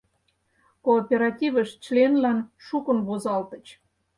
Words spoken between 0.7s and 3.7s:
Кооперативыш членлан шукын возалтыч.